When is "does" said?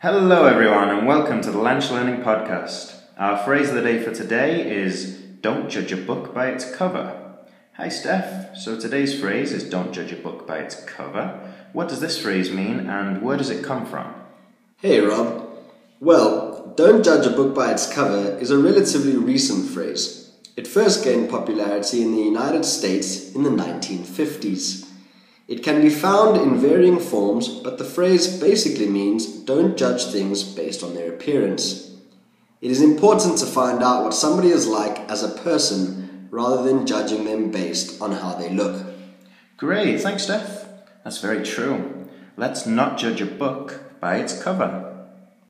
11.88-11.98, 13.36-13.50